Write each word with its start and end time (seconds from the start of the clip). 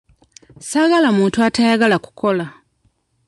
Saagala 0.69 1.09
muntu 1.17 1.37
atayagala 1.47 1.97
kukola. 2.05 2.45